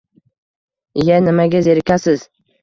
[0.99, 2.19] iye nimaga zerikasiz.